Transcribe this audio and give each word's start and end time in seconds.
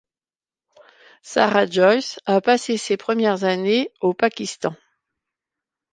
Sarah 1.21 1.67
Joyce 1.67 2.19
a 2.25 2.41
passé 2.41 2.75
ses 2.77 2.97
premières 2.97 3.43
années 3.43 3.91
au 4.01 4.15
Pakistan. 4.15 4.75